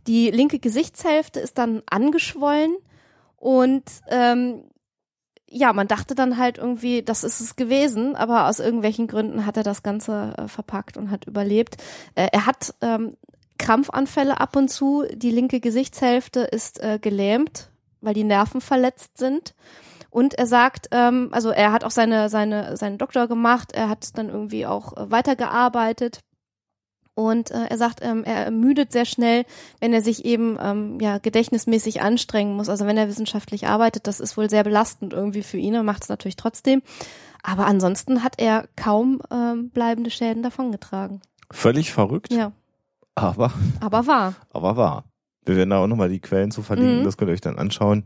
[0.07, 2.77] Die linke Gesichtshälfte ist dann angeschwollen
[3.37, 4.63] und ähm,
[5.49, 9.57] ja, man dachte dann halt irgendwie, das ist es gewesen, aber aus irgendwelchen Gründen hat
[9.57, 11.77] er das Ganze äh, verpackt und hat überlebt.
[12.15, 13.17] Äh, er hat ähm,
[13.59, 19.55] Krampfanfälle ab und zu, die linke Gesichtshälfte ist äh, gelähmt, weil die Nerven verletzt sind.
[20.11, 24.17] Und er sagt, ähm, also er hat auch seine, seine, seinen Doktor gemacht, er hat
[24.19, 26.21] dann irgendwie auch äh, weitergearbeitet.
[27.17, 29.45] Und äh, er sagt, ähm, er ermüdet sehr schnell,
[29.81, 32.69] wenn er sich eben ähm, ja gedächtnismäßig anstrengen muss.
[32.69, 35.73] Also wenn er wissenschaftlich arbeitet, das ist wohl sehr belastend irgendwie für ihn.
[35.75, 36.83] Er macht es natürlich trotzdem.
[37.43, 41.23] Aber ansonsten hat er kaum ähm, bleibende Schäden davongetragen.
[41.51, 42.53] Völlig verrückt, Ja,
[43.15, 43.51] aber,
[43.81, 44.35] aber wahr.
[44.51, 45.05] aber wahr.
[45.47, 47.05] Wir werden da auch nochmal die Quellen zu verlinken, Mhm.
[47.05, 48.05] das könnt ihr euch dann anschauen.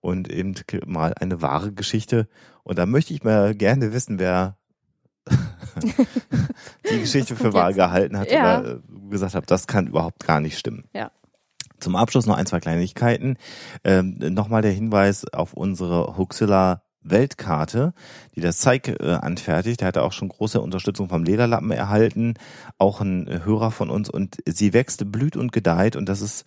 [0.00, 0.54] Und eben
[0.86, 2.28] mal eine wahre Geschichte.
[2.62, 4.58] Und da möchte ich mal gerne wissen, wer
[6.90, 7.76] die Geschichte für wahr jetzt.
[7.76, 8.58] gehalten hat, Ja.
[8.58, 8.78] aber äh,
[9.10, 10.84] gesagt habe, das kann überhaupt gar nicht stimmen.
[10.94, 11.10] Ja.
[11.80, 13.36] Zum Abschluss noch ein, zwei Kleinigkeiten.
[13.82, 17.92] Ähm, Nochmal der Hinweis auf unsere Huxilla Weltkarte,
[18.34, 19.80] die das Zeig äh, anfertigt.
[19.80, 22.34] Der hatte auch schon große Unterstützung vom Lederlappen erhalten,
[22.78, 26.46] auch ein Hörer von uns und sie wächst, blüht und gedeiht und das ist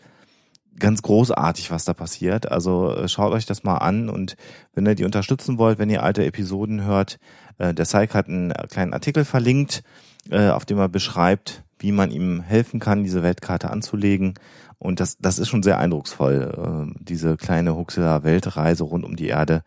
[0.80, 2.52] ganz großartig, was da passiert.
[2.52, 4.36] Also äh, schaut euch das mal an und
[4.74, 7.20] wenn ihr die unterstützen wollt, wenn ihr alte Episoden hört,
[7.60, 9.84] der Zeig hat einen äh, kleinen Artikel verlinkt,
[10.30, 14.36] äh, auf dem er beschreibt, wie man ihm helfen kann, diese Weltkarte anzulegen.
[14.80, 19.28] Und das, das ist schon sehr eindrucksvoll, äh, diese kleine Huxeler Weltreise rund um die
[19.28, 19.64] Erde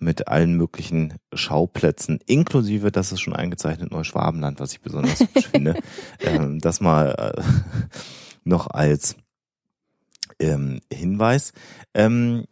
[0.00, 5.76] mit allen möglichen Schauplätzen, inklusive, das ist schon eingezeichnet, Neuschwabenland, was ich besonders finde.
[6.20, 7.42] Ähm, das mal äh,
[8.44, 9.16] noch als
[10.38, 11.52] ähm, Hinweis.
[11.94, 12.46] Ähm,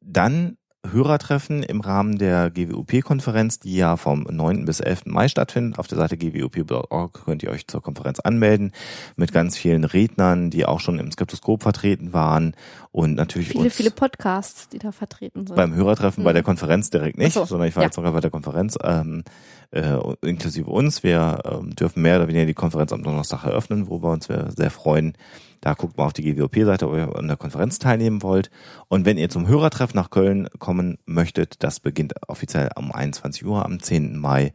[0.00, 0.56] dann
[0.90, 4.64] Hörertreffen im Rahmen der GWOP-Konferenz, die ja vom 9.
[4.64, 5.02] bis 11.
[5.06, 5.78] Mai stattfindet.
[5.78, 8.72] Auf der Seite gwop.org könnt ihr euch zur Konferenz anmelden
[9.14, 12.54] mit ganz vielen Rednern, die auch schon im Skeptoskop vertreten waren
[12.90, 15.54] und natürlich Viele, viele Podcasts, die da vertreten sind.
[15.54, 16.34] beim Hörertreffen bei Mhm.
[16.34, 17.86] der Konferenz direkt nicht, so, sondern ich war ja.
[17.86, 19.22] jetzt sogar bei der Konferenz, ähm,
[19.70, 21.04] äh, inklusive uns.
[21.04, 24.50] Wir ähm, dürfen mehr oder weniger die Konferenz am Donnerstag eröffnen, wo wir uns sehr
[24.50, 25.14] sehr freuen.
[25.62, 28.50] Da guckt mal auf die GWOP-Seite, ob ihr an der Konferenz teilnehmen wollt.
[28.88, 33.64] Und wenn ihr zum Hörertreffen nach Köln kommen möchtet, das beginnt offiziell um 21 Uhr
[33.64, 34.18] am 10.
[34.18, 34.52] Mai.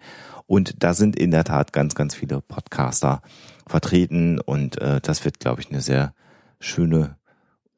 [0.47, 3.21] Und da sind in der Tat ganz, ganz viele Podcaster
[3.65, 4.41] vertreten.
[4.41, 6.13] Und äh, das wird, glaube ich, eine sehr
[6.59, 7.15] schöne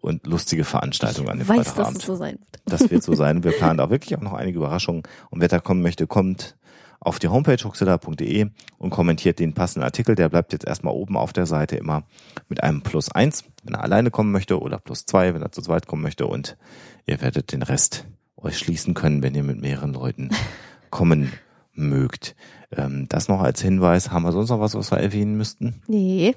[0.01, 1.99] und lustige Veranstaltung an dem weiß, dass Freitagabend.
[1.99, 2.61] es so sein wird.
[2.65, 3.43] Das wird so sein.
[3.43, 5.03] Wir planen auch wirklich auch noch einige Überraschungen.
[5.29, 6.57] Und wer da kommen möchte, kommt
[6.99, 10.15] auf die Homepage huxilla.de und kommentiert den passenden Artikel.
[10.15, 12.03] Der bleibt jetzt erstmal oben auf der Seite immer
[12.47, 15.61] mit einem Plus eins, wenn er alleine kommen möchte, oder Plus zwei, wenn er zu
[15.61, 16.27] zweit kommen möchte.
[16.27, 16.57] Und
[17.05, 18.05] ihr werdet den Rest
[18.37, 20.29] euch schließen können, wenn ihr mit mehreren Leuten
[20.89, 21.31] kommen
[21.73, 22.35] mögt.
[22.71, 24.11] Ähm, das noch als Hinweis.
[24.11, 25.81] Haben wir sonst noch was, was wir erwähnen müssten?
[25.87, 26.35] Nee,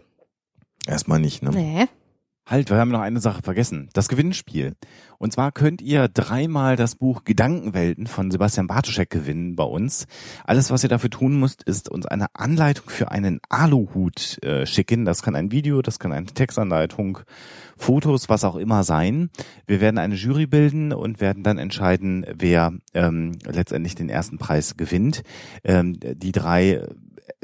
[0.87, 1.51] Erstmal nicht, ne?
[1.51, 1.87] nee.
[2.45, 3.89] Halt, wir haben noch eine Sache vergessen.
[3.93, 4.75] Das Gewinnspiel.
[5.19, 10.07] Und zwar könnt ihr dreimal das Buch Gedankenwelten von Sebastian Bartoschek gewinnen bei uns.
[10.45, 15.05] Alles, was ihr dafür tun müsst, ist uns eine Anleitung für einen Aluhut äh, schicken.
[15.05, 17.21] Das kann ein Video, das kann eine Textanleitung,
[17.77, 19.31] Fotos, was auch immer sein.
[19.69, 24.77] Wir werden eine Jury bilden und werden dann entscheiden, wer ähm, letztendlich den ersten Preis
[24.77, 25.23] gewinnt.
[25.63, 26.83] Ähm, die drei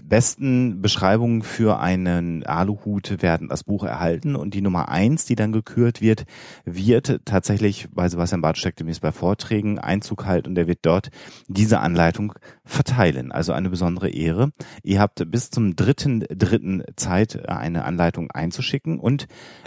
[0.03, 5.53] besten Beschreibungen für einen Aluhut werden das Buch erhalten und die Nummer eins, die dann
[5.53, 6.25] gekürt wird,
[6.65, 11.11] wird tatsächlich bei Sebastian Bartschek demnächst bei Vorträgen Einzug halten und der wird dort
[11.47, 13.33] diese Anleitung verteilen.
[13.33, 14.53] Also eine besondere Ehre.
[14.83, 19.27] Ihr habt bis zum dritten, dritten Zeit eine Anleitung einzuschicken und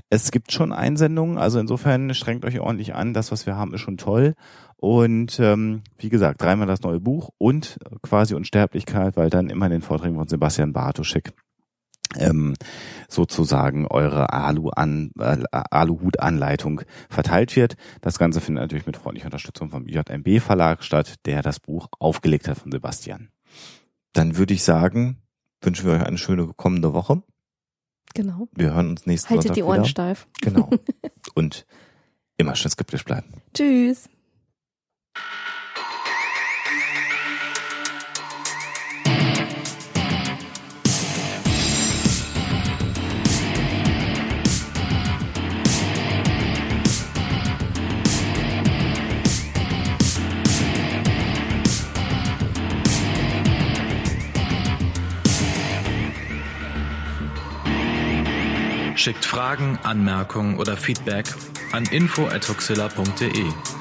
[0.10, 1.38] es gibt schon Einsendungen.
[1.38, 3.14] Also insofern strengt euch ordentlich an.
[3.14, 4.36] Das, was wir haben, ist schon toll.
[4.82, 9.74] Und ähm, wie gesagt, dreimal das neue Buch und quasi Unsterblichkeit, weil dann immer in
[9.74, 11.34] den Vorträgen von Sebastian Bartoschek
[12.18, 12.56] ähm,
[13.08, 17.76] sozusagen eure Alu -An äh, Aluhut-Anleitung verteilt wird.
[18.02, 22.48] Das Ganze findet natürlich mit freundlicher Unterstützung vom JMB Verlag statt, der das Buch aufgelegt
[22.48, 23.30] hat von Sebastian.
[24.14, 25.22] Dann würde ich sagen,
[25.62, 27.22] wünschen wir euch eine schöne kommende Woche.
[28.16, 28.48] Genau.
[28.56, 29.86] Wir hören uns nächsten Haltet Sonntag die Ohren wieder.
[29.86, 30.28] steif.
[30.42, 30.72] Genau.
[31.36, 31.68] Und
[32.38, 33.28] immer schön skeptisch bleiben.
[33.54, 34.10] Tschüss.
[59.02, 61.26] Schickt Fragen, Anmerkungen oder Feedback
[61.72, 63.81] an info@huxilla.de.